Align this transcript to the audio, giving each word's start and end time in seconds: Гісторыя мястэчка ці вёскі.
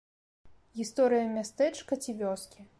Гісторыя 0.79 1.29
мястэчка 1.37 1.93
ці 2.03 2.21
вёскі. 2.27 2.69